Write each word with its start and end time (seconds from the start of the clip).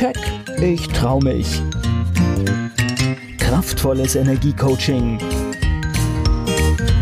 Keck, 0.00 0.16
ich 0.62 0.88
trau 0.88 1.20
mich. 1.20 1.60
Kraftvolles 3.36 4.14
Energiecoaching. 4.14 5.18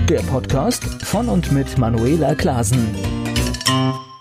Der 0.08 0.18
Podcast 0.22 0.82
von 1.04 1.28
und 1.28 1.52
mit 1.52 1.78
Manuela 1.78 2.34
Klasen. 2.34 2.92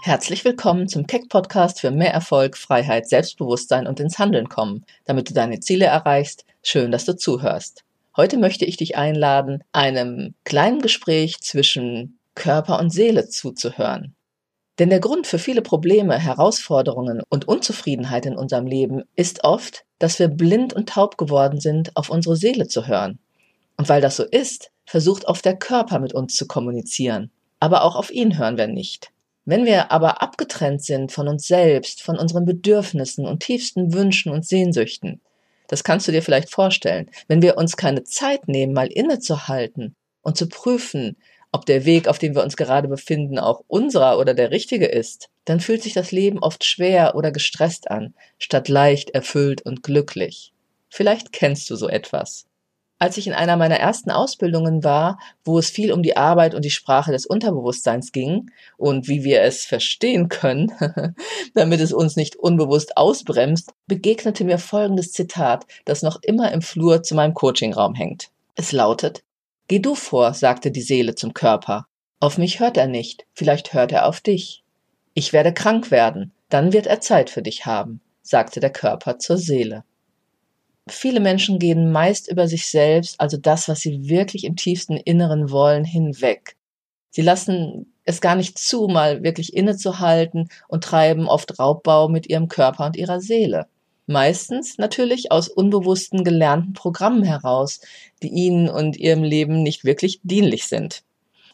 Herzlich 0.04 0.46
willkommen 0.46 0.88
zum 0.88 1.08
Keck 1.08 1.28
Podcast 1.28 1.82
für 1.82 1.90
mehr 1.90 2.14
Erfolg, 2.14 2.56
Freiheit, 2.56 3.10
Selbstbewusstsein 3.10 3.88
und 3.88 4.00
ins 4.00 4.20
Handeln 4.20 4.48
kommen, 4.48 4.86
damit 5.06 5.32
du 5.32 5.34
deine 5.34 5.60
Ziele 5.60 5.86
erreichst. 5.86 6.46
Schön, 6.62 6.92
dass 6.92 7.06
du 7.06 7.18
zuhörst. 7.18 7.84
Heute 8.16 8.38
möchte 8.38 8.66
ich 8.66 8.78
dich 8.78 8.96
einladen, 8.96 9.64
einem 9.72 10.36
kleinen 10.44 10.84
Gespräch 10.84 11.40
zwischen 11.42 12.20
Körper 12.36 12.78
und 12.78 12.92
Seele 12.92 13.28
zuzuhören. 13.28 14.14
Denn 14.80 14.90
der 14.90 15.00
Grund 15.00 15.26
für 15.26 15.40
viele 15.40 15.62
Probleme, 15.62 16.20
Herausforderungen 16.20 17.22
und 17.30 17.48
Unzufriedenheit 17.48 18.26
in 18.26 18.36
unserem 18.38 18.68
Leben 18.68 19.04
ist 19.16 19.44
oft, 19.44 19.86
dass 19.98 20.20
wir 20.20 20.28
blind 20.28 20.74
und 20.74 20.90
taub 20.90 21.18
geworden 21.18 21.60
sind, 21.60 21.96
auf 21.96 22.10
unsere 22.10 22.36
Seele 22.36 22.68
zu 22.68 22.86
hören. 22.86 23.18
Und 23.78 23.90
weil 23.90 24.02
das 24.02 24.18
so 24.18 24.24
ist, 24.24 24.72
versucht 24.86 25.26
oft 25.26 25.46
der 25.46 25.58
Körper 25.58 26.00
mit 26.00 26.14
uns 26.14 26.36
zu 26.36 26.48
kommunizieren. 26.48 27.32
Aber 27.60 27.84
auch 27.84 27.96
auf 27.96 28.12
ihn 28.12 28.38
hören 28.38 28.58
wir 28.58 28.68
nicht. 28.68 29.12
Wenn 29.46 29.66
wir 29.66 29.92
aber 29.92 30.22
abgetrennt 30.22 30.84
sind 30.84 31.12
von 31.12 31.28
uns 31.28 31.48
selbst, 31.48 32.04
von 32.04 32.18
unseren 32.18 32.46
Bedürfnissen 32.46 33.26
und 33.26 33.42
tiefsten 33.42 33.94
Wünschen 33.94 34.32
und 34.32 34.46
Sehnsüchten, 34.46 35.22
das 35.68 35.84
kannst 35.84 36.08
du 36.08 36.12
dir 36.12 36.22
vielleicht 36.22 36.52
vorstellen, 36.52 37.10
wenn 37.28 37.42
wir 37.42 37.58
uns 37.58 37.78
keine 37.78 38.04
Zeit 38.04 38.48
nehmen, 38.48 38.74
mal 38.74 38.88
innezuhalten 38.88 39.96
und 40.22 40.38
zu 40.38 40.48
prüfen, 40.48 41.18
ob 41.52 41.66
der 41.66 41.86
Weg, 41.86 42.08
auf 42.08 42.20
dem 42.20 42.36
wir 42.36 42.44
uns 42.44 42.58
gerade 42.58 42.88
befinden, 42.88 43.40
auch 43.40 43.64
unserer 43.68 44.20
oder 44.20 44.34
der 44.34 44.52
richtige 44.52 44.86
ist, 44.86 45.30
dann 45.46 45.60
fühlt 45.60 45.82
sich 45.82 45.94
das 45.94 46.12
Leben 46.12 46.40
oft 46.40 46.66
schwer 46.66 47.16
oder 47.16 47.32
gestresst 47.32 47.90
an, 47.90 48.14
statt 48.38 48.68
leicht, 48.68 49.12
erfüllt 49.12 49.62
und 49.62 49.84
glücklich. 49.84 50.52
Vielleicht 50.90 51.32
kennst 51.32 51.70
du 51.70 51.76
so 51.76 51.88
etwas. 51.88 52.46
Als 53.00 53.18
ich 53.18 53.28
in 53.28 53.34
einer 53.34 53.58
meiner 53.58 53.78
ersten 53.78 54.10
Ausbildungen 54.10 54.84
war, 54.84 55.20
wo 55.46 55.60
es 55.60 55.70
viel 55.70 55.94
um 55.94 56.02
die 56.02 56.18
Arbeit 56.18 56.56
und 56.56 56.66
die 56.66 56.72
Sprache 56.72 57.12
des 57.12 57.28
Unterbewusstseins 57.28 58.12
ging 58.12 58.50
und 58.76 59.08
wie 59.08 59.24
wir 59.24 59.44
es 59.44 59.66
verstehen 59.66 60.30
können, 60.30 60.72
damit 61.54 61.80
es 61.80 61.94
uns 61.94 62.16
nicht 62.16 62.36
unbewusst 62.36 62.98
ausbremst, 62.98 63.72
begegnete 63.86 64.44
mir 64.46 64.58
folgendes 64.58 65.12
Zitat, 65.12 65.68
das 65.86 66.02
noch 66.02 66.20
immer 66.24 66.52
im 66.52 66.64
Flur 66.64 67.04
zu 67.04 67.14
meinem 67.14 67.36
Coachingraum 67.36 67.94
hängt. 67.94 68.30
Es 68.56 68.72
lautet, 68.72 69.22
Geh 69.68 69.80
du 69.80 69.96
vor, 69.96 70.34
sagte 70.34 70.72
die 70.72 70.82
Seele 70.82 71.16
zum 71.16 71.34
Körper. 71.34 71.88
Auf 72.20 72.38
mich 72.38 72.60
hört 72.60 72.78
er 72.78 72.88
nicht, 72.88 73.26
vielleicht 73.34 73.74
hört 73.74 73.92
er 73.92 74.08
auf 74.08 74.22
dich. 74.22 74.64
Ich 75.14 75.34
werde 75.34 75.54
krank 75.54 75.92
werden, 75.92 76.32
dann 76.50 76.74
wird 76.74 76.88
er 76.88 77.02
Zeit 77.02 77.30
für 77.30 77.42
dich 77.42 77.66
haben, 77.66 78.02
sagte 78.22 78.60
der 78.60 78.72
Körper 78.72 79.20
zur 79.20 79.38
Seele. 79.38 79.84
Viele 80.90 81.20
Menschen 81.20 81.60
gehen 81.60 81.92
meist 81.92 82.30
über 82.32 82.48
sich 82.48 82.68
selbst, 82.68 83.20
also 83.20 83.36
das, 83.36 83.68
was 83.68 83.82
sie 83.82 84.08
wirklich 84.08 84.46
im 84.46 84.56
tiefsten 84.56 84.96
Inneren 84.96 85.52
wollen, 85.52 85.84
hinweg. 85.84 86.56
Sie 87.10 87.22
lassen 87.22 87.94
es 88.06 88.22
gar 88.22 88.36
nicht 88.36 88.58
zu, 88.58 88.88
mal 88.88 89.22
wirklich 89.22 89.54
innezuhalten 89.54 90.50
und 90.70 90.84
treiben 90.86 91.28
oft 91.28 91.60
Raubbau 91.60 92.08
mit 92.08 92.30
ihrem 92.30 92.48
Körper 92.48 92.86
und 92.86 92.96
ihrer 92.96 93.20
Seele. 93.20 93.68
Meistens 94.08 94.78
natürlich 94.78 95.34
aus 95.34 95.50
unbewussten 95.50 96.24
gelernten 96.24 96.72
Programmen 96.72 97.24
heraus, 97.24 97.82
die 98.24 98.30
ihnen 98.30 98.70
und 98.70 98.96
ihrem 98.96 99.22
Leben 99.22 99.62
nicht 99.62 99.84
wirklich 99.84 100.22
dienlich 100.24 100.68
sind. 100.68 101.04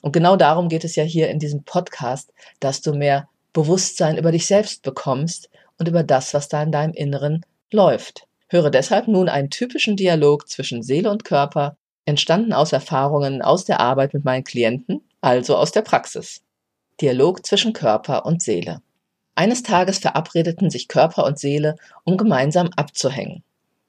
Und 0.02 0.12
genau 0.12 0.36
darum 0.36 0.70
geht 0.70 0.84
es 0.84 0.96
ja 0.96 1.04
hier 1.04 1.30
in 1.30 1.40
diesem 1.40 1.64
Podcast, 1.64 2.32
dass 2.60 2.82
du 2.82 2.94
mehr 2.94 3.28
Bewusstsein 3.54 4.18
über 4.18 4.32
dich 4.32 4.46
selbst 4.46 4.84
bekommst 4.84 5.50
und 5.80 5.88
über 5.88 6.04
das, 6.04 6.36
was 6.36 6.48
da 6.48 6.62
in 6.62 6.72
deinem 6.72 6.94
Inneren 6.94 7.44
läuft. 7.72 8.28
Höre 8.50 8.70
deshalb 8.70 9.08
nun 9.08 9.30
einen 9.30 9.50
typischen 9.50 9.96
Dialog 9.96 10.48
zwischen 10.48 10.84
Seele 10.84 11.10
und 11.10 11.26
Körper, 11.26 11.76
entstanden 12.06 12.54
aus 12.54 12.72
Erfahrungen 12.72 13.42
aus 13.42 13.66
der 13.66 13.80
Arbeit 13.80 14.14
mit 14.14 14.26
meinen 14.26 14.44
Klienten, 14.44 15.02
also 15.22 15.56
aus 15.56 15.72
der 15.72 15.82
Praxis. 15.82 16.44
Dialog 17.02 17.44
zwischen 17.46 17.74
Körper 17.74 18.28
und 18.28 18.44
Seele. 18.44 18.82
Eines 19.36 19.64
Tages 19.64 19.98
verabredeten 19.98 20.70
sich 20.70 20.88
Körper 20.88 21.26
und 21.26 21.40
Seele, 21.40 21.76
um 22.04 22.18
gemeinsam 22.18 22.70
abzuhängen. 22.76 23.44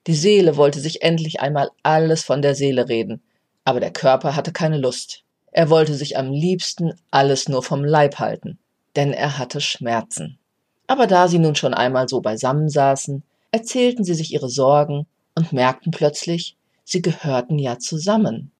Die 0.06 0.14
Seele 0.14 0.56
wollte 0.56 0.80
sich 0.80 1.02
endlich 1.02 1.40
einmal 1.40 1.70
alles 1.82 2.24
von 2.24 2.42
der 2.42 2.54
Seele 2.54 2.88
reden, 2.88 3.22
aber 3.64 3.80
der 3.80 3.92
Körper 3.92 4.36
hatte 4.36 4.52
keine 4.52 4.78
Lust. 4.78 5.22
Er 5.50 5.70
wollte 5.70 5.94
sich 5.94 6.16
am 6.16 6.30
liebsten 6.30 6.94
alles 7.10 7.48
nur 7.48 7.62
vom 7.62 7.84
Leib 7.84 8.18
halten, 8.18 8.58
denn 8.96 9.12
er 9.12 9.38
hatte 9.38 9.60
Schmerzen. 9.60 10.38
Aber 10.86 11.06
da 11.06 11.28
sie 11.28 11.38
nun 11.38 11.54
schon 11.54 11.74
einmal 11.74 12.08
so 12.08 12.20
beisammen 12.20 12.68
saßen, 12.68 13.22
erzählten 13.50 14.04
sie 14.04 14.14
sich 14.14 14.32
ihre 14.32 14.50
Sorgen 14.50 15.06
und 15.34 15.52
merkten 15.52 15.92
plötzlich, 15.92 16.56
sie 16.84 17.02
gehörten 17.02 17.58
ja 17.58 17.78
zusammen. 17.78 18.50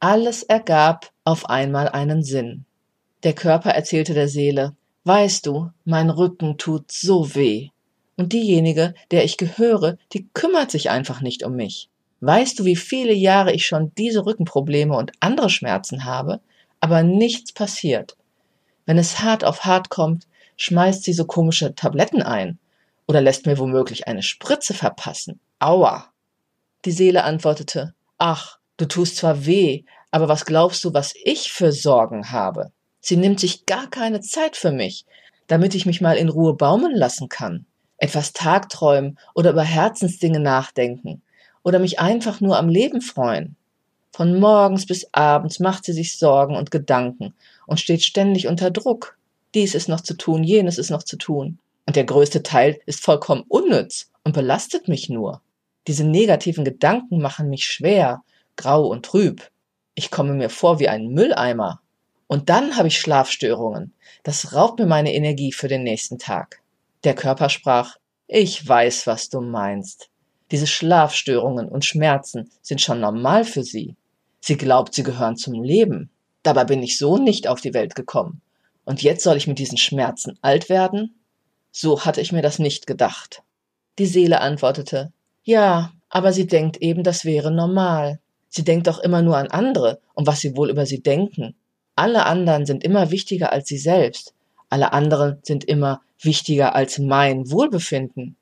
Alles 0.00 0.42
ergab 0.42 1.10
auf 1.24 1.46
einmal 1.50 1.88
einen 1.88 2.22
Sinn. 2.22 2.64
Der 3.24 3.32
Körper 3.32 3.70
erzählte 3.70 4.14
der 4.14 4.28
Seele, 4.28 4.76
Weißt 5.08 5.46
du, 5.46 5.70
mein 5.86 6.10
Rücken 6.10 6.58
tut 6.58 6.92
so 6.92 7.34
weh. 7.34 7.70
Und 8.18 8.34
diejenige, 8.34 8.92
der 9.10 9.24
ich 9.24 9.38
gehöre, 9.38 9.96
die 10.12 10.28
kümmert 10.34 10.70
sich 10.70 10.90
einfach 10.90 11.22
nicht 11.22 11.42
um 11.44 11.56
mich. 11.56 11.88
Weißt 12.20 12.58
du, 12.58 12.66
wie 12.66 12.76
viele 12.76 13.14
Jahre 13.14 13.54
ich 13.54 13.64
schon 13.64 13.90
diese 13.96 14.26
Rückenprobleme 14.26 14.94
und 14.94 15.12
andere 15.20 15.48
Schmerzen 15.48 16.04
habe, 16.04 16.40
aber 16.80 17.02
nichts 17.04 17.52
passiert. 17.52 18.18
Wenn 18.84 18.98
es 18.98 19.20
hart 19.20 19.44
auf 19.44 19.64
hart 19.64 19.88
kommt, 19.88 20.26
schmeißt 20.58 21.04
sie 21.04 21.14
so 21.14 21.24
komische 21.24 21.74
Tabletten 21.74 22.20
ein 22.20 22.58
oder 23.06 23.22
lässt 23.22 23.46
mir 23.46 23.56
womöglich 23.56 24.08
eine 24.08 24.22
Spritze 24.22 24.74
verpassen. 24.74 25.40
Aua. 25.58 26.12
Die 26.84 26.92
Seele 26.92 27.24
antwortete, 27.24 27.94
ach, 28.18 28.58
du 28.76 28.84
tust 28.84 29.16
zwar 29.16 29.46
weh, 29.46 29.84
aber 30.10 30.28
was 30.28 30.44
glaubst 30.44 30.84
du, 30.84 30.92
was 30.92 31.14
ich 31.24 31.50
für 31.50 31.72
Sorgen 31.72 32.30
habe? 32.30 32.72
Sie 33.00 33.16
nimmt 33.16 33.40
sich 33.40 33.66
gar 33.66 33.88
keine 33.88 34.20
Zeit 34.20 34.56
für 34.56 34.72
mich, 34.72 35.06
damit 35.46 35.74
ich 35.74 35.86
mich 35.86 36.00
mal 36.00 36.16
in 36.16 36.28
Ruhe 36.28 36.54
baumeln 36.54 36.94
lassen 36.94 37.28
kann, 37.28 37.66
etwas 37.96 38.32
tagträumen 38.32 39.18
oder 39.34 39.50
über 39.50 39.62
Herzensdinge 39.62 40.40
nachdenken 40.40 41.22
oder 41.62 41.78
mich 41.78 42.00
einfach 42.00 42.40
nur 42.40 42.58
am 42.58 42.68
Leben 42.68 43.00
freuen. 43.00 43.56
Von 44.12 44.40
morgens 44.40 44.86
bis 44.86 45.08
abends 45.12 45.60
macht 45.60 45.84
sie 45.84 45.92
sich 45.92 46.18
Sorgen 46.18 46.56
und 46.56 46.70
Gedanken 46.70 47.34
und 47.66 47.78
steht 47.78 48.02
ständig 48.02 48.48
unter 48.48 48.70
Druck. 48.70 49.16
Dies 49.54 49.74
ist 49.74 49.88
noch 49.88 50.00
zu 50.00 50.14
tun, 50.14 50.44
jenes 50.44 50.78
ist 50.78 50.90
noch 50.90 51.02
zu 51.02 51.16
tun. 51.16 51.58
Und 51.86 51.96
der 51.96 52.04
größte 52.04 52.42
Teil 52.42 52.80
ist 52.84 53.02
vollkommen 53.02 53.44
unnütz 53.48 54.10
und 54.24 54.34
belastet 54.34 54.88
mich 54.88 55.08
nur. 55.08 55.40
Diese 55.86 56.04
negativen 56.04 56.64
Gedanken 56.64 57.20
machen 57.20 57.48
mich 57.48 57.64
schwer, 57.64 58.22
grau 58.56 58.86
und 58.86 59.06
trüb. 59.06 59.50
Ich 59.94 60.10
komme 60.10 60.34
mir 60.34 60.50
vor 60.50 60.80
wie 60.80 60.88
ein 60.88 61.08
Mülleimer. 61.08 61.80
Und 62.28 62.48
dann 62.48 62.76
habe 62.76 62.88
ich 62.88 63.00
Schlafstörungen. 63.00 63.94
Das 64.22 64.52
raubt 64.52 64.78
mir 64.78 64.86
meine 64.86 65.12
Energie 65.14 65.50
für 65.50 65.66
den 65.66 65.82
nächsten 65.82 66.18
Tag. 66.18 66.62
Der 67.02 67.14
Körper 67.14 67.48
sprach, 67.48 67.96
ich 68.28 68.66
weiß, 68.66 69.06
was 69.06 69.30
du 69.30 69.40
meinst. 69.40 70.10
Diese 70.50 70.66
Schlafstörungen 70.66 71.68
und 71.68 71.84
Schmerzen 71.84 72.50
sind 72.62 72.80
schon 72.80 73.00
normal 73.00 73.44
für 73.44 73.64
sie. 73.64 73.96
Sie 74.40 74.56
glaubt, 74.56 74.94
sie 74.94 75.02
gehören 75.02 75.36
zum 75.36 75.62
Leben. 75.62 76.10
Dabei 76.42 76.64
bin 76.64 76.82
ich 76.82 76.98
so 76.98 77.18
nicht 77.18 77.48
auf 77.48 77.60
die 77.60 77.74
Welt 77.74 77.94
gekommen. 77.94 78.40
Und 78.84 79.02
jetzt 79.02 79.22
soll 79.22 79.36
ich 79.36 79.46
mit 79.46 79.58
diesen 79.58 79.78
Schmerzen 79.78 80.38
alt 80.40 80.68
werden? 80.68 81.14
So 81.72 82.04
hatte 82.04 82.20
ich 82.20 82.32
mir 82.32 82.42
das 82.42 82.58
nicht 82.58 82.86
gedacht. 82.86 83.42
Die 83.98 84.06
Seele 84.06 84.40
antwortete, 84.40 85.12
ja, 85.42 85.92
aber 86.08 86.32
sie 86.32 86.46
denkt 86.46 86.78
eben, 86.78 87.02
das 87.02 87.24
wäre 87.24 87.50
normal. 87.50 88.20
Sie 88.48 88.64
denkt 88.64 88.86
doch 88.86 88.98
immer 88.98 89.22
nur 89.22 89.36
an 89.36 89.48
andere 89.48 90.00
und 90.14 90.26
was 90.26 90.40
sie 90.40 90.56
wohl 90.56 90.70
über 90.70 90.86
sie 90.86 91.02
denken. 91.02 91.54
Alle 91.98 92.26
anderen 92.26 92.64
sind 92.64 92.84
immer 92.84 93.10
wichtiger 93.10 93.50
als 93.52 93.66
sie 93.66 93.76
selbst. 93.76 94.32
Alle 94.70 94.92
anderen 94.92 95.38
sind 95.42 95.64
immer 95.64 96.00
wichtiger 96.20 96.76
als 96.76 97.00
mein 97.00 97.50
Wohlbefinden. 97.50 98.36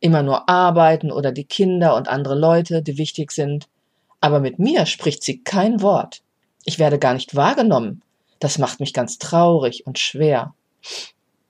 Immer 0.00 0.22
nur 0.22 0.50
arbeiten 0.50 1.10
oder 1.10 1.32
die 1.32 1.44
Kinder 1.44 1.96
und 1.96 2.08
andere 2.08 2.34
Leute, 2.38 2.82
die 2.82 2.98
wichtig 2.98 3.32
sind. 3.32 3.68
Aber 4.20 4.38
mit 4.38 4.58
mir 4.58 4.84
spricht 4.84 5.24
sie 5.24 5.42
kein 5.42 5.80
Wort. 5.80 6.20
Ich 6.66 6.78
werde 6.78 6.98
gar 6.98 7.14
nicht 7.14 7.34
wahrgenommen. 7.34 8.02
Das 8.38 8.58
macht 8.58 8.80
mich 8.80 8.92
ganz 8.92 9.16
traurig 9.16 9.86
und 9.86 9.98
schwer. 9.98 10.52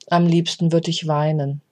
Am 0.08 0.24
liebsten 0.24 0.70
würde 0.70 0.90
ich 0.90 1.08
weinen. 1.08 1.62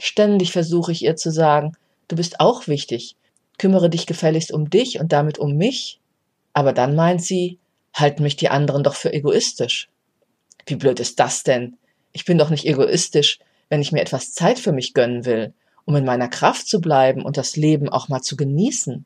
Ständig 0.00 0.50
versuche 0.50 0.92
ich 0.92 1.04
ihr 1.04 1.16
zu 1.16 1.30
sagen, 1.30 1.76
du 2.08 2.16
bist 2.16 2.40
auch 2.40 2.68
wichtig. 2.68 3.16
Kümmere 3.58 3.90
dich 3.90 4.06
gefälligst 4.06 4.50
um 4.50 4.70
dich 4.70 4.98
und 4.98 5.12
damit 5.12 5.38
um 5.38 5.58
mich. 5.58 6.00
Aber 6.54 6.72
dann 6.72 6.96
meint 6.96 7.22
sie, 7.22 7.58
halten 7.94 8.22
mich 8.22 8.36
die 8.36 8.50
anderen 8.50 8.82
doch 8.82 8.94
für 8.94 9.12
egoistisch. 9.12 9.88
Wie 10.66 10.76
blöd 10.76 11.00
ist 11.00 11.20
das 11.20 11.42
denn? 11.42 11.76
Ich 12.12 12.24
bin 12.24 12.38
doch 12.38 12.50
nicht 12.50 12.66
egoistisch, 12.66 13.38
wenn 13.68 13.80
ich 13.80 13.92
mir 13.92 14.00
etwas 14.00 14.32
Zeit 14.32 14.58
für 14.58 14.72
mich 14.72 14.94
gönnen 14.94 15.24
will, 15.24 15.52
um 15.84 15.96
in 15.96 16.04
meiner 16.04 16.28
Kraft 16.28 16.68
zu 16.68 16.80
bleiben 16.80 17.22
und 17.22 17.36
das 17.36 17.56
Leben 17.56 17.88
auch 17.88 18.08
mal 18.08 18.20
zu 18.20 18.36
genießen. 18.36 19.04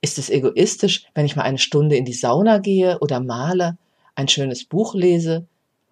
Ist 0.00 0.18
es 0.18 0.30
egoistisch, 0.30 1.06
wenn 1.14 1.26
ich 1.26 1.36
mal 1.36 1.42
eine 1.42 1.58
Stunde 1.58 1.96
in 1.96 2.04
die 2.04 2.12
Sauna 2.12 2.58
gehe 2.58 2.98
oder 2.98 3.20
male, 3.20 3.76
ein 4.14 4.28
schönes 4.28 4.64
Buch 4.64 4.94
lese 4.94 5.46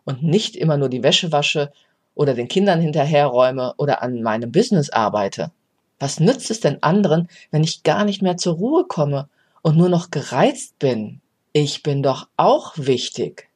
und 0.05 0.23
nicht 0.23 0.57
immer 0.57 0.77
nur 0.77 0.89
die 0.89 1.03
Wäsche 1.03 1.33
wasche 1.33 1.73
oder 2.15 2.35
den 2.35 2.49
Kindern 2.49 2.81
hinterherräume 2.81 3.75
oder 3.77 4.03
an 4.03 4.23
meinem 4.23 4.53
Business 4.53 4.91
arbeite. 4.91 5.53
Was 5.99 6.19
nützt 6.19 6.51
es 6.51 6.61
denn 6.61 6.83
anderen, 6.83 7.29
wenn 7.51 7.63
ich 7.63 7.83
gar 7.83 8.05
nicht 8.05 8.23
mehr 8.23 8.37
zur 8.37 8.55
Ruhe 8.55 8.85
komme 8.87 9.29
und 9.63 9.77
nur 9.77 9.89
noch 9.89 10.11
gereizt 10.11 10.79
bin? 10.79 11.21
Ich 11.53 11.83
bin 11.83 12.05
doch 12.05 12.29
auch 12.37 12.75
wichtig. 12.77 13.49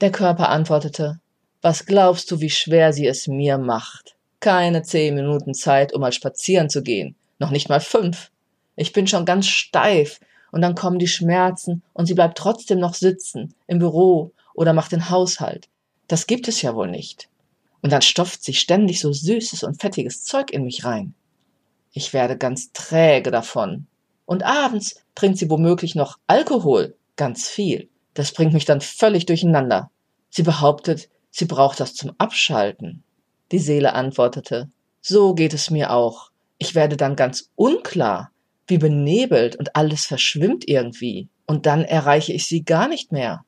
Der 0.00 0.10
Körper 0.10 0.48
antwortete, 0.48 1.20
was 1.62 1.86
glaubst 1.86 2.28
du, 2.32 2.40
wie 2.40 2.50
schwer 2.50 2.92
sie 2.92 3.06
es 3.06 3.28
mir 3.28 3.58
macht? 3.58 4.16
Keine 4.40 4.82
zehn 4.82 5.14
Minuten 5.14 5.54
Zeit, 5.54 5.92
um 5.92 6.00
mal 6.00 6.10
spazieren 6.10 6.68
zu 6.68 6.82
gehen. 6.82 7.14
Noch 7.38 7.52
nicht 7.52 7.68
mal 7.68 7.78
fünf. 7.78 8.32
Ich 8.74 8.92
bin 8.92 9.06
schon 9.06 9.24
ganz 9.24 9.46
steif 9.46 10.18
und 10.50 10.62
dann 10.62 10.74
kommen 10.74 10.98
die 10.98 11.06
Schmerzen 11.06 11.82
und 11.92 12.06
sie 12.06 12.14
bleibt 12.14 12.36
trotzdem 12.38 12.80
noch 12.80 12.94
sitzen 12.94 13.54
im 13.68 13.78
Büro 13.78 14.32
oder 14.54 14.72
macht 14.72 14.90
den 14.90 15.08
Haushalt. 15.08 15.68
Das 16.08 16.26
gibt 16.26 16.48
es 16.48 16.60
ja 16.60 16.74
wohl 16.74 16.88
nicht. 16.88 17.28
Und 17.82 17.92
dann 17.92 18.02
stopft 18.02 18.42
sie 18.42 18.54
ständig 18.54 18.98
so 18.98 19.12
süßes 19.12 19.62
und 19.62 19.80
fettiges 19.80 20.24
Zeug 20.24 20.50
in 20.50 20.64
mich 20.64 20.84
rein. 20.84 21.14
Ich 21.92 22.12
werde 22.12 22.36
ganz 22.36 22.72
träge 22.72 23.30
davon. 23.30 23.86
Und 24.26 24.42
abends 24.42 25.04
trinkt 25.14 25.38
sie 25.38 25.48
womöglich 25.48 25.94
noch 25.94 26.18
Alkohol, 26.26 26.96
ganz 27.18 27.46
viel. 27.46 27.90
Das 28.14 28.32
bringt 28.32 28.54
mich 28.54 28.64
dann 28.64 28.80
völlig 28.80 29.26
durcheinander. 29.26 29.90
Sie 30.30 30.42
behauptet, 30.42 31.10
sie 31.30 31.44
braucht 31.44 31.80
das 31.80 31.94
zum 31.94 32.12
Abschalten. 32.16 33.04
Die 33.52 33.58
Seele 33.58 33.92
antwortete, 33.92 34.70
so 35.02 35.34
geht 35.34 35.52
es 35.52 35.70
mir 35.70 35.92
auch. 35.92 36.30
Ich 36.56 36.74
werde 36.74 36.96
dann 36.96 37.16
ganz 37.16 37.50
unklar, 37.54 38.30
wie 38.66 38.78
benebelt 38.78 39.56
und 39.56 39.76
alles 39.76 40.06
verschwimmt 40.06 40.66
irgendwie. 40.66 41.28
Und 41.46 41.66
dann 41.66 41.84
erreiche 41.84 42.32
ich 42.32 42.46
sie 42.46 42.64
gar 42.64 42.88
nicht 42.88 43.12
mehr. 43.12 43.44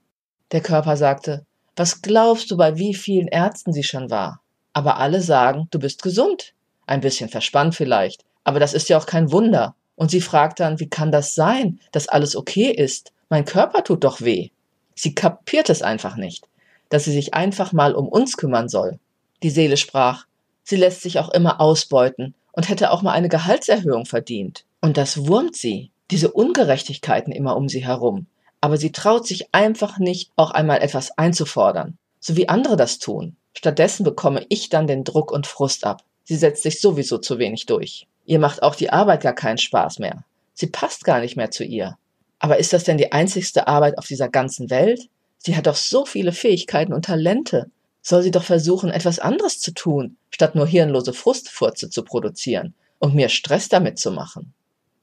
Der 0.53 0.61
Körper 0.61 0.97
sagte, 0.97 1.47
was 1.77 2.03
glaubst 2.03 2.51
du, 2.51 2.57
bei 2.57 2.77
wie 2.77 2.95
vielen 2.95 3.29
Ärzten 3.29 3.73
sie 3.73 3.83
schon 3.83 4.11
war? 4.11 4.41
Aber 4.73 4.99
alle 4.99 5.21
sagen, 5.21 5.69
du 5.71 5.79
bist 5.79 6.03
gesund. 6.03 6.55
Ein 6.87 7.01
bisschen 7.01 7.29
verspannt 7.29 7.75
vielleicht, 7.75 8.25
aber 8.43 8.59
das 8.59 8.75
ist 8.75 8.89
ja 8.89 8.99
auch 8.99 9.07
kein 9.07 9.31
Wunder. 9.31 9.77
Und 9.97 10.11
sie 10.11 10.21
fragt 10.21 10.61
dann, 10.61 10.81
wie 10.81 10.89
kann 10.89 11.13
das 11.13 11.35
sein, 11.35 11.79
dass 11.93 12.09
alles 12.09 12.35
okay 12.35 12.71
ist? 12.71 13.13
Mein 13.31 13.47
Körper 13.47 13.83
tut 13.83 14.05
doch 14.05 14.21
weh. 14.21 14.51
Sie 14.95 15.15
kapiert 15.15 15.71
es 15.71 15.81
einfach 15.81 16.17
nicht, 16.17 16.47
dass 16.91 17.05
sie 17.05 17.13
sich 17.13 17.33
einfach 17.33 17.73
mal 17.73 17.95
um 17.95 18.07
uns 18.07 18.37
kümmern 18.37 18.69
soll. 18.69 18.99
Die 19.43 19.51
Seele 19.51 19.79
sprach, 19.79 20.27
sie 20.63 20.77
lässt 20.77 21.01
sich 21.01 21.19
auch 21.19 21.31
immer 21.31 21.59
ausbeuten 21.63 22.35
und 22.53 22.69
hätte 22.69 22.91
auch 22.91 23.01
mal 23.01 23.13
eine 23.13 23.31
Gehaltserhöhung 23.31 24.05
verdient. 24.05 24.67
Und 24.83 24.99
das 24.99 25.27
wurmt 25.27 25.57
sie, 25.57 25.91
diese 26.11 26.31
Ungerechtigkeiten 26.31 27.33
immer 27.33 27.57
um 27.57 27.71
sie 27.71 27.87
herum 27.87 28.27
aber 28.61 28.77
sie 28.77 28.93
traut 28.93 29.27
sich 29.27 29.55
einfach 29.55 29.99
nicht, 29.99 30.31
auch 30.37 30.51
einmal 30.51 30.83
etwas 30.83 31.17
einzufordern, 31.17 31.97
so 32.19 32.37
wie 32.37 32.49
andere 32.49 32.77
das 32.77 32.99
tun. 32.99 33.37
Stattdessen 33.55 34.05
bekomme 34.05 34.45
ich 34.49 34.69
dann 34.69 34.87
den 34.87 35.05
Druck 35.05 35.33
und 35.33 35.47
Frust 35.47 35.85
ab. 35.85 36.03
Sie 36.25 36.37
setzt 36.37 36.63
sich 36.63 36.81
sowieso 36.81 37.19
zu 37.19 37.39
wenig 37.39 37.67
durch. 37.67 38.07
Ihr 38.27 38.39
macht 38.39 38.63
auch 38.63 38.75
die 38.75 38.91
Arbeit 38.91 39.23
gar 39.23 39.33
keinen 39.33 39.59
Spaß 39.59 39.99
mehr. 39.99 40.25
Sie 40.55 40.69
passt 40.69 41.05
gar 41.05 41.21
nicht 41.21 41.37
mehr 41.37 41.51
zu 41.51 41.65
ihr. 41.65 41.97
Aber 42.41 42.59
ist 42.59 42.73
das 42.73 42.85
denn 42.85 42.99
die 42.99 43.13
einzigste 43.13 43.69
Arbeit 43.69 43.97
auf 43.99 44.07
dieser 44.07 44.29
ganzen 44.29 44.71
Welt? 44.71 45.09
Sie 45.39 45.57
hat 45.57 45.67
doch 45.67 45.77
so 45.77 46.05
viele 46.05 46.33
Fähigkeiten 46.33 46.93
und 46.93 47.05
Talente. 47.05 47.71
Soll 48.03 48.23
sie 48.23 48.31
doch 48.31 48.43
versuchen, 48.43 48.91
etwas 48.91 49.19
anderes 49.19 49.61
zu 49.61 49.73
tun, 49.73 50.17
statt 50.31 50.55
nur 50.55 50.67
hirnlose 50.67 51.13
Frustfurze 51.13 51.91
zu 51.91 52.03
produzieren 52.03 52.75
und 52.99 53.15
mir 53.15 53.29
Stress 53.29 53.69
damit 53.69 53.99
zu 53.99 54.11
machen. 54.11 54.55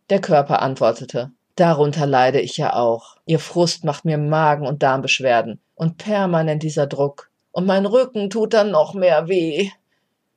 Der 0.10 0.20
Körper 0.20 0.62
antwortete, 0.62 1.32
Darunter 1.56 2.06
leide 2.06 2.40
ich 2.40 2.58
ja 2.58 2.74
auch. 2.74 3.18
Ihr 3.26 3.40
Frust 3.40 3.84
macht 3.84 4.06
mir 4.06 4.18
Magen- 4.18 4.68
und 4.68 4.84
Darmbeschwerden 4.84 5.60
und 5.74 5.98
permanent 5.98 6.62
dieser 6.62 6.86
Druck. 6.86 7.32
Und 7.52 7.66
mein 7.66 7.88
Rücken 7.88 8.30
tut 8.30 8.54
dann 8.54 8.70
noch 8.70 8.94
mehr 8.94 9.28
weh. 9.28 9.72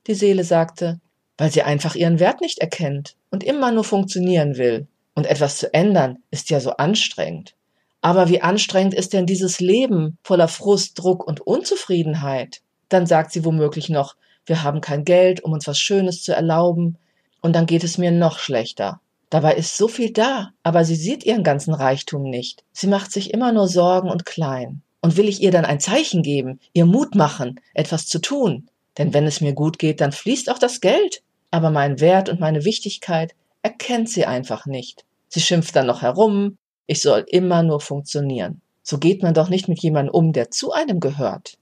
Die 0.07 0.15
Seele 0.15 0.45
sagte, 0.45 0.99
weil 1.37 1.51
sie 1.51 1.63
einfach 1.63 1.95
ihren 1.95 2.21
Wert 2.21 2.41
nicht 2.41 2.59
erkennt 2.59 3.17
und 3.31 3.45
immer 3.45 3.71
nur 3.71 3.85
funktionieren 3.85 4.57
will. 4.57 4.87
Und 5.15 5.27
etwas 5.27 5.59
zu 5.59 5.73
ändern 5.75 6.19
ist 6.31 6.51
ja 6.51 6.61
so 6.61 6.71
anstrengend. 6.73 7.55
Aber 8.01 8.29
wie 8.29 8.41
anstrengend 8.41 8.95
ist 8.95 9.13
denn 9.13 9.27
dieses 9.27 9.61
Leben 9.61 10.19
voller 10.23 10.49
Frust, 10.49 10.99
Druck 10.99 11.27
und 11.27 11.41
Unzufriedenheit? 11.41 12.63
Dann 12.89 13.07
sagt 13.07 13.33
sie 13.33 13.45
womöglich 13.45 13.89
noch, 13.89 14.17
wir 14.47 14.63
haben 14.63 14.81
kein 14.81 15.05
Geld, 15.05 15.45
um 15.45 15.53
uns 15.53 15.67
was 15.67 15.79
Schönes 15.79 16.23
zu 16.23 16.35
erlauben, 16.35 16.97
und 17.43 17.55
dann 17.55 17.67
geht 17.67 17.85
es 17.85 17.99
mir 17.99 18.11
noch 18.11 18.39
schlechter. 18.39 19.01
Dabei 19.31 19.55
ist 19.55 19.77
so 19.77 19.87
viel 19.87 20.13
da, 20.13 20.51
aber 20.63 20.85
sie 20.85 20.97
sieht 20.97 21.25
ihren 21.25 21.45
ganzen 21.45 21.73
Reichtum 21.73 22.23
nicht. 22.23 22.65
Sie 22.73 22.89
macht 22.89 23.13
sich 23.13 23.33
immer 23.33 23.53
nur 23.53 23.69
Sorgen 23.69 24.11
und 24.11 24.27
klein. 24.27 24.83
Und 25.01 25.17
will 25.17 25.29
ich 25.29 25.41
ihr 25.41 25.51
dann 25.51 25.65
ein 25.65 25.81
Zeichen 25.81 26.23
geben, 26.23 26.61
ihr 26.73 26.85
Mut 26.85 27.15
machen, 27.15 27.61
etwas 27.73 28.07
zu 28.07 28.19
tun? 28.19 28.69
Denn 28.99 29.15
wenn 29.15 29.27
es 29.27 29.41
mir 29.41 29.55
gut 29.55 29.79
geht, 29.79 30.01
dann 30.01 30.13
fließt 30.13 30.51
auch 30.51 30.59
das 30.59 30.81
Geld. 30.81 31.23
Aber 31.51 31.71
mein 31.71 32.01
Wert 32.01 32.29
und 32.29 32.41
meine 32.41 32.65
Wichtigkeit 32.65 33.35
erkennt 33.63 34.09
sie 34.09 34.27
einfach 34.27 34.67
nicht. 34.67 35.05
Sie 35.29 35.41
schimpft 35.41 35.77
dann 35.77 35.87
noch 35.87 36.03
herum, 36.03 36.59
ich 36.87 37.03
soll 37.03 37.25
immer 37.29 37.63
nur 37.63 37.81
funktionieren. 37.81 38.61
So 38.83 38.99
geht 38.99 39.23
man 39.23 39.35
doch 39.35 39.49
nicht 39.49 39.69
mit 39.69 39.81
jemandem 39.81 40.15
um, 40.15 40.33
der 40.33 40.51
zu 40.51 40.73
einem 40.73 41.01
gehört. 41.01 41.59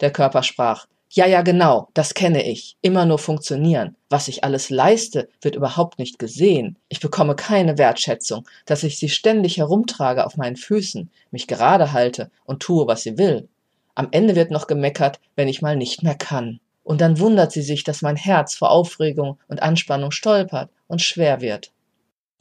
Der 0.00 0.12
Körper 0.12 0.42
sprach, 0.42 0.86
ja, 1.12 1.26
ja, 1.26 1.42
genau, 1.42 1.88
das 1.92 2.14
kenne 2.14 2.48
ich. 2.48 2.76
Immer 2.82 3.04
nur 3.04 3.18
funktionieren. 3.18 3.96
Was 4.08 4.28
ich 4.28 4.44
alles 4.44 4.70
leiste, 4.70 5.28
wird 5.42 5.56
überhaupt 5.56 5.98
nicht 5.98 6.20
gesehen. 6.20 6.78
Ich 6.88 7.00
bekomme 7.00 7.34
keine 7.34 7.78
Wertschätzung, 7.78 8.46
dass 8.64 8.84
ich 8.84 8.96
sie 8.96 9.08
ständig 9.08 9.56
herumtrage 9.56 10.24
auf 10.24 10.36
meinen 10.36 10.54
Füßen, 10.54 11.10
mich 11.32 11.48
gerade 11.48 11.92
halte 11.92 12.30
und 12.44 12.62
tue, 12.62 12.86
was 12.86 13.02
sie 13.02 13.18
will. 13.18 13.48
Am 13.96 14.06
Ende 14.12 14.36
wird 14.36 14.52
noch 14.52 14.68
gemeckert, 14.68 15.18
wenn 15.34 15.48
ich 15.48 15.62
mal 15.62 15.74
nicht 15.76 16.04
mehr 16.04 16.14
kann. 16.14 16.60
Und 16.90 17.00
dann 17.00 17.20
wundert 17.20 17.52
sie 17.52 17.62
sich, 17.62 17.84
dass 17.84 18.02
mein 18.02 18.16
Herz 18.16 18.56
vor 18.56 18.72
Aufregung 18.72 19.38
und 19.46 19.62
Anspannung 19.62 20.10
stolpert 20.10 20.70
und 20.88 21.00
schwer 21.00 21.40
wird. 21.40 21.70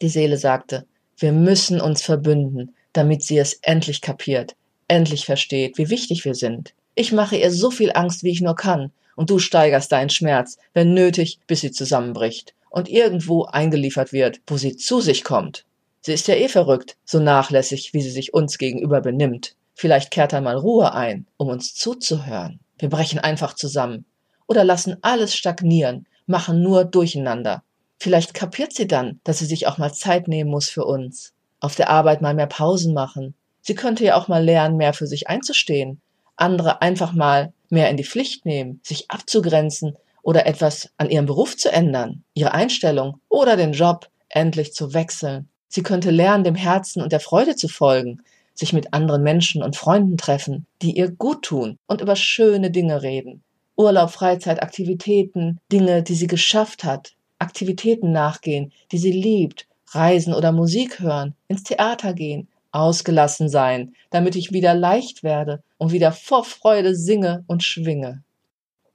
Die 0.02 0.10
Seele 0.10 0.38
sagte, 0.38 0.88
wir 1.18 1.34
müssen 1.34 1.80
uns 1.80 2.02
verbünden, 2.02 2.74
damit 2.92 3.22
sie 3.22 3.38
es 3.38 3.60
endlich 3.62 4.02
kapiert, 4.02 4.56
endlich 4.88 5.26
versteht, 5.26 5.78
wie 5.78 5.92
wichtig 5.92 6.26
wir 6.26 6.34
sind. 6.34 6.74
Ich 6.96 7.12
mache 7.12 7.36
ihr 7.36 7.52
so 7.52 7.70
viel 7.70 7.92
Angst, 7.94 8.24
wie 8.24 8.32
ich 8.32 8.42
nur 8.42 8.56
kann, 8.56 8.92
und 9.16 9.30
du 9.30 9.38
steigerst 9.38 9.92
deinen 9.92 10.10
Schmerz, 10.10 10.58
wenn 10.74 10.96
nötig, 10.96 11.38
bis 11.46 11.62
sie 11.62 11.70
zusammenbricht 11.70 12.56
und 12.72 12.90
irgendwo 12.90 13.44
eingeliefert 13.44 14.14
wird, 14.14 14.42
wo 14.48 14.58
sie 14.58 14.76
zu 14.76 15.00
sich 15.00 15.24
kommt. 15.24 15.64
Sie 16.02 16.14
ist 16.14 16.28
ja 16.28 16.34
eh 16.34 16.48
verrückt, 16.48 16.98
so 17.06 17.20
nachlässig, 17.20 17.94
wie 17.94 18.02
sie 18.02 18.10
sich 18.10 18.34
uns 18.34 18.58
gegenüber 18.58 19.02
benimmt. 19.02 19.54
Vielleicht 19.76 20.10
kehrt 20.10 20.34
einmal 20.34 20.58
Ruhe 20.58 20.92
ein, 20.96 21.28
um 21.38 21.50
uns 21.50 21.76
zuzuhören. 21.76 22.60
Wir 22.80 22.90
brechen 22.90 23.20
einfach 23.20 23.54
zusammen 23.54 24.06
oder 24.50 24.66
lassen 24.66 24.98
alles 25.02 25.34
stagnieren, 25.34 26.06
machen 26.26 26.62
nur 26.62 26.84
Durcheinander. 26.84 27.64
Vielleicht 27.98 28.34
kapiert 28.34 28.74
sie 28.74 28.88
dann, 28.88 29.22
dass 29.24 29.40
sie 29.40 29.46
sich 29.46 29.68
auch 29.68 29.78
mal 29.78 29.94
Zeit 29.94 30.28
nehmen 30.28 30.50
muss 30.50 30.68
für 30.68 30.84
uns. 30.84 31.32
Auf 31.62 31.76
der 31.76 31.90
Arbeit 31.90 32.22
mal 32.22 32.34
mehr 32.34 32.48
Pausen 32.48 32.94
machen. 32.94 33.36
Sie 33.62 33.76
könnte 33.76 34.04
ja 34.04 34.16
auch 34.16 34.28
mal 34.28 34.44
lernen, 34.44 34.76
mehr 34.76 34.94
für 34.94 35.08
sich 35.08 35.30
einzustehen 35.30 36.02
andere 36.40 36.82
einfach 36.82 37.14
mal 37.14 37.54
mehr 37.70 37.90
in 37.90 37.98
die 37.98 38.04
Pflicht 38.04 38.46
nehmen, 38.46 38.80
sich 38.84 39.12
abzugrenzen 39.12 39.96
oder 40.22 40.46
etwas 40.46 40.90
an 40.98 41.10
ihrem 41.10 41.26
Beruf 41.26 41.58
zu 41.58 41.72
ändern, 41.72 42.24
ihre 42.34 42.54
Einstellung 42.54 43.20
oder 43.30 43.56
den 43.58 43.74
Job 43.74 44.10
endlich 44.30 44.74
zu 44.74 44.94
wechseln. 44.94 45.50
Sie 45.68 45.84
könnte 45.84 46.12
lernen, 46.12 46.44
dem 46.44 46.56
Herzen 46.56 47.02
und 47.02 47.12
der 47.12 47.20
Freude 47.20 47.56
zu 47.56 47.68
folgen, 47.68 48.22
sich 48.54 48.74
mit 48.74 48.94
anderen 48.94 49.24
Menschen 49.24 49.62
und 49.62 49.76
Freunden 49.76 50.18
treffen, 50.18 50.66
die 50.82 50.98
ihr 50.98 51.12
gut 51.12 51.44
tun 51.44 51.78
und 51.88 52.02
über 52.02 52.16
schöne 52.16 52.72
Dinge 52.72 53.02
reden. 53.02 53.44
Urlaub, 53.80 54.12
Freizeit, 54.12 54.62
Aktivitäten, 54.62 55.62
Dinge, 55.72 56.04
die 56.04 56.14
sie 56.14 56.28
geschafft 56.28 56.84
hat, 56.84 57.14
Aktivitäten 57.38 58.12
nachgehen, 58.12 58.74
die 58.92 58.98
sie 58.98 59.14
liebt, 59.14 59.68
reisen 59.92 60.34
oder 60.34 60.52
Musik 60.52 61.00
hören, 61.00 61.34
ins 61.48 61.64
Theater 61.64 62.14
gehen, 62.14 62.50
ausgelassen 62.74 63.48
sein, 63.48 63.94
damit 64.10 64.36
ich 64.36 64.52
wieder 64.52 64.74
leicht 64.74 65.24
werde 65.24 65.64
und 65.78 65.94
wieder 65.94 66.12
vor 66.12 66.44
Freude 66.44 66.94
singe 66.94 67.46
und 67.48 67.64
schwinge. 67.64 68.22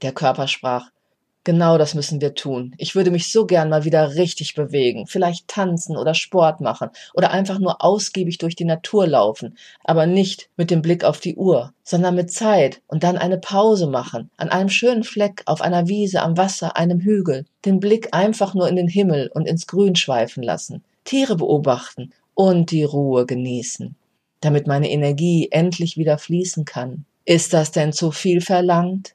Der 0.03 0.13
Körper 0.13 0.49
sprach, 0.49 0.91
genau 1.45 1.79
das 1.79 1.95
müssen 1.95 2.21
wir 2.21 2.35
tun. 2.35 2.75
Ich 2.79 2.95
würde 2.95 3.11
mich 3.11 3.31
so 3.31 3.47
gern 3.47 3.69
mal 3.69 3.85
wieder 3.85 4.15
richtig 4.17 4.55
bewegen, 4.55 5.07
vielleicht 5.07 5.47
tanzen 5.47 5.97
oder 5.97 6.15
Sport 6.15 6.61
machen 6.61 6.91
oder 7.13 7.31
einfach 7.31 7.59
nur 7.59 7.85
ausgiebig 7.85 8.39
durch 8.39 8.57
die 8.57 8.65
Natur 8.65 9.07
laufen, 9.07 9.57
aber 9.85 10.07
nicht 10.07 10.49
mit 10.57 10.71
dem 10.71 10.83
Blick 10.83 11.05
auf 11.05 11.21
die 11.21 11.37
Uhr, 11.37 11.73
sondern 11.85 12.15
mit 12.15 12.33
Zeit 12.33 12.81
und 12.87 13.05
dann 13.05 13.19
eine 13.19 13.39
Pause 13.39 13.87
machen, 13.87 14.31
an 14.37 14.49
einem 14.49 14.71
schönen 14.71 15.05
Fleck, 15.05 15.43
auf 15.47 15.61
einer 15.61 15.87
Wiese, 15.87 16.23
am 16.23 16.37
Wasser, 16.37 16.77
einem 16.77 17.01
Hügel, 17.01 17.45
den 17.65 17.79
Blick 17.79 18.09
einfach 18.13 18.55
nur 18.55 18.69
in 18.69 18.77
den 18.77 18.89
Himmel 18.89 19.31
und 19.35 19.47
ins 19.47 19.67
Grün 19.67 19.95
schweifen 19.95 20.43
lassen, 20.43 20.83
Tiere 21.05 21.37
beobachten 21.37 22.13
und 22.35 22.71
die 22.71 22.85
Ruhe 22.85 23.27
genießen, 23.27 23.95
damit 24.41 24.67
meine 24.67 24.91
Energie 24.91 25.49
endlich 25.51 25.97
wieder 25.97 26.19
fließen 26.19 26.65
kann. 26.65 27.05
Ist 27.27 27.53
das 27.55 27.71
denn 27.71 27.93
zu 27.93 28.11
viel 28.11 28.41
verlangt? 28.41 29.15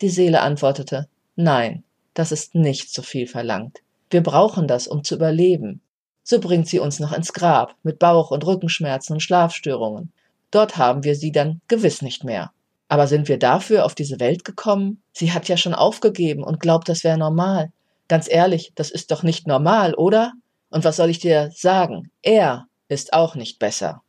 Die 0.00 0.10
Seele 0.10 0.42
antwortete, 0.42 1.08
nein, 1.36 1.84
das 2.14 2.32
ist 2.32 2.54
nicht 2.54 2.92
zu 2.92 3.02
viel 3.02 3.26
verlangt. 3.26 3.82
Wir 4.10 4.22
brauchen 4.22 4.66
das, 4.66 4.88
um 4.88 5.04
zu 5.04 5.14
überleben. 5.14 5.80
So 6.22 6.40
bringt 6.40 6.66
sie 6.66 6.80
uns 6.80 6.98
noch 6.98 7.12
ins 7.12 7.32
Grab 7.32 7.76
mit 7.82 7.98
Bauch- 7.98 8.30
und 8.30 8.44
Rückenschmerzen 8.44 9.14
und 9.14 9.20
Schlafstörungen. 9.20 10.12
Dort 10.50 10.76
haben 10.76 11.04
wir 11.04 11.14
sie 11.14 11.32
dann 11.32 11.60
gewiss 11.68 12.02
nicht 12.02 12.24
mehr. 12.24 12.52
Aber 12.88 13.06
sind 13.06 13.28
wir 13.28 13.38
dafür 13.38 13.84
auf 13.84 13.94
diese 13.94 14.20
Welt 14.20 14.44
gekommen? 14.44 15.02
Sie 15.12 15.32
hat 15.32 15.48
ja 15.48 15.56
schon 15.56 15.74
aufgegeben 15.74 16.44
und 16.44 16.60
glaubt, 16.60 16.88
das 16.88 17.04
wäre 17.04 17.18
normal. 17.18 17.70
Ganz 18.08 18.28
ehrlich, 18.30 18.72
das 18.74 18.90
ist 18.90 19.10
doch 19.10 19.22
nicht 19.22 19.46
normal, 19.46 19.94
oder? 19.94 20.32
Und 20.70 20.84
was 20.84 20.96
soll 20.96 21.10
ich 21.10 21.18
dir 21.18 21.50
sagen? 21.52 22.10
Er 22.22 22.66
ist 22.88 23.12
auch 23.12 23.34
nicht 23.34 23.58
besser. 23.58 24.02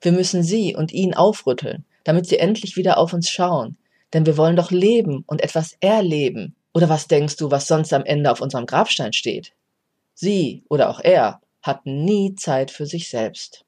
Wir 0.00 0.12
müssen 0.12 0.42
sie 0.42 0.74
und 0.74 0.92
ihn 0.92 1.14
aufrütteln, 1.14 1.84
damit 2.02 2.26
sie 2.26 2.38
endlich 2.38 2.76
wieder 2.76 2.98
auf 2.98 3.12
uns 3.12 3.30
schauen. 3.30 3.76
Denn 4.12 4.26
wir 4.26 4.36
wollen 4.36 4.56
doch 4.56 4.70
leben 4.70 5.24
und 5.26 5.40
etwas 5.40 5.76
erleben. 5.80 6.56
Oder 6.74 6.88
was 6.88 7.06
denkst 7.06 7.36
du, 7.36 7.50
was 7.50 7.68
sonst 7.68 7.92
am 7.92 8.04
Ende 8.04 8.30
auf 8.30 8.40
unserem 8.40 8.66
Grabstein 8.66 9.12
steht? 9.12 9.52
Sie 10.14 10.64
oder 10.68 10.90
auch 10.90 11.00
er 11.00 11.40
hatten 11.62 12.04
nie 12.04 12.34
Zeit 12.34 12.70
für 12.70 12.86
sich 12.86 13.08
selbst. 13.08 13.64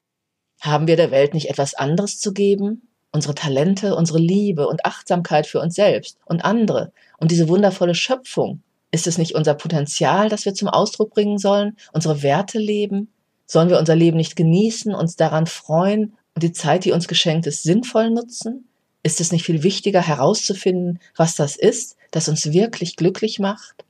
Haben 0.61 0.87
wir 0.87 0.97
der 0.97 1.11
Welt 1.11 1.33
nicht 1.33 1.49
etwas 1.49 1.73
anderes 1.73 2.19
zu 2.19 2.33
geben? 2.33 2.87
unsere 3.11 3.35
Talente, 3.35 3.95
unsere 3.95 4.19
Liebe 4.19 4.67
und 4.67 4.85
Achtsamkeit 4.85 5.47
für 5.47 5.59
uns 5.59 5.75
selbst 5.75 6.17
und 6.25 6.45
andere 6.45 6.91
und 7.17 7.31
diese 7.31 7.49
wundervolle 7.49 7.95
Schöpfung. 7.95 8.61
Ist 8.91 9.07
es 9.07 9.17
nicht 9.17 9.35
unser 9.35 9.53
Potenzial, 9.53 10.29
das 10.29 10.45
wir 10.45 10.53
zum 10.53 10.69
Ausdruck 10.69 11.11
bringen 11.11 11.37
sollen, 11.37 11.75
unsere 11.93 12.21
Werte 12.21 12.59
leben? 12.59 13.11
Sollen 13.45 13.69
wir 13.69 13.79
unser 13.79 13.95
Leben 13.95 14.17
nicht 14.17 14.35
genießen, 14.35 14.93
uns 14.93 15.15
daran 15.15 15.47
freuen 15.47 16.15
und 16.35 16.43
die 16.43 16.51
Zeit, 16.51 16.85
die 16.85 16.91
uns 16.91 17.07
geschenkt 17.07 17.47
ist, 17.47 17.63
sinnvoll 17.63 18.11
nutzen? 18.11 18.66
Ist 19.07 19.21
es 19.21 19.31
nicht 19.31 19.45
viel 19.45 19.63
wichtiger 19.63 20.01
herauszufinden, 20.01 20.99
was 21.15 21.35
das 21.35 21.55
ist, 21.55 21.95
das 22.11 22.27
uns 22.27 22.51
wirklich 22.51 22.97
glücklich 22.97 23.39
macht? 23.39 23.85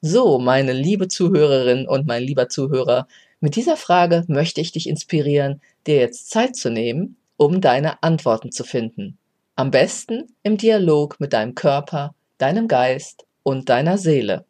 So, 0.00 0.38
meine 0.38 0.72
liebe 0.72 1.08
Zuhörerin 1.08 1.86
und 1.86 2.06
mein 2.06 2.22
lieber 2.22 2.48
Zuhörer, 2.48 3.06
mit 3.40 3.54
dieser 3.56 3.76
Frage 3.76 4.24
möchte 4.26 4.62
ich 4.62 4.72
dich 4.72 4.88
inspirieren, 4.88 5.60
dir 5.86 5.96
jetzt 5.96 6.30
Zeit 6.30 6.56
zu 6.56 6.70
nehmen 6.70 7.18
um 7.36 7.60
deine 7.60 8.02
Antworten 8.02 8.52
zu 8.52 8.64
finden. 8.64 9.18
Am 9.54 9.70
besten 9.70 10.34
im 10.42 10.56
Dialog 10.56 11.20
mit 11.20 11.34
deinem 11.34 11.54
Körper, 11.54 12.14
deinem 12.38 12.68
Geist 12.68 13.26
und 13.42 13.68
deiner 13.68 13.98
Seele. 13.98 14.46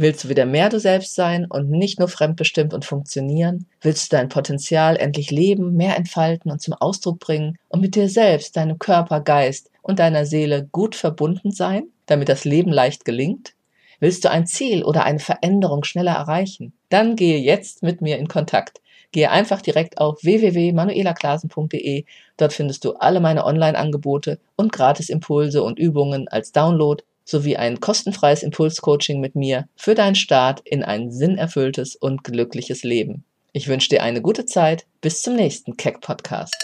Willst 0.00 0.22
du 0.22 0.28
wieder 0.28 0.46
mehr 0.46 0.68
du 0.68 0.78
selbst 0.78 1.16
sein 1.16 1.46
und 1.46 1.70
nicht 1.70 1.98
nur 1.98 2.06
fremdbestimmt 2.06 2.72
und 2.72 2.84
funktionieren? 2.84 3.66
Willst 3.80 4.12
du 4.12 4.16
dein 4.16 4.28
Potenzial 4.28 4.96
endlich 4.96 5.32
leben, 5.32 5.74
mehr 5.74 5.96
entfalten 5.96 6.52
und 6.52 6.62
zum 6.62 6.74
Ausdruck 6.74 7.18
bringen 7.18 7.58
und 7.66 7.80
mit 7.80 7.96
dir 7.96 8.08
selbst, 8.08 8.56
deinem 8.56 8.78
Körper, 8.78 9.20
Geist 9.20 9.72
und 9.82 9.98
deiner 9.98 10.24
Seele 10.24 10.68
gut 10.70 10.94
verbunden 10.94 11.50
sein, 11.50 11.88
damit 12.06 12.28
das 12.28 12.44
Leben 12.44 12.70
leicht 12.70 13.04
gelingt? 13.04 13.54
Willst 13.98 14.24
du 14.24 14.30
ein 14.30 14.46
Ziel 14.46 14.84
oder 14.84 15.02
eine 15.02 15.18
Veränderung 15.18 15.82
schneller 15.82 16.12
erreichen? 16.12 16.72
Dann 16.90 17.16
gehe 17.16 17.40
jetzt 17.40 17.82
mit 17.82 18.00
mir 18.00 18.18
in 18.18 18.28
Kontakt. 18.28 18.80
Gehe 19.10 19.32
einfach 19.32 19.62
direkt 19.62 19.98
auf 19.98 20.22
www.manuelaklasen.de. 20.22 22.04
Dort 22.36 22.52
findest 22.52 22.84
du 22.84 22.92
alle 22.92 23.18
meine 23.18 23.44
Online-Angebote 23.44 24.38
und 24.54 24.70
Gratis-Impulse 24.70 25.60
und 25.60 25.80
Übungen 25.80 26.28
als 26.28 26.52
Download 26.52 27.02
sowie 27.28 27.56
ein 27.58 27.78
kostenfreies 27.80 28.42
Impulscoaching 28.42 29.20
mit 29.20 29.34
mir 29.34 29.68
für 29.76 29.94
deinen 29.94 30.14
Start 30.14 30.60
in 30.64 30.82
ein 30.82 31.10
sinnerfülltes 31.10 31.94
und 31.94 32.24
glückliches 32.24 32.82
Leben. 32.84 33.24
Ich 33.52 33.68
wünsche 33.68 33.90
dir 33.90 34.02
eine 34.02 34.22
gute 34.22 34.46
Zeit. 34.46 34.86
Bis 35.00 35.20
zum 35.22 35.36
nächsten 35.36 35.76
Keck 35.76 36.00
Podcast. 36.00 36.54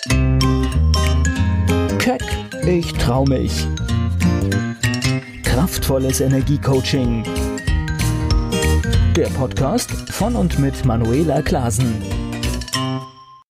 Keck, 1.98 2.22
ich 2.66 2.92
trau 2.94 3.24
mich. 3.24 3.66
Kraftvolles 5.42 6.20
Energiecoaching. 6.20 7.24
Der 9.16 9.28
Podcast 9.28 9.90
von 10.10 10.34
und 10.34 10.58
mit 10.58 10.84
Manuela 10.84 11.42
Klasen. 11.42 12.23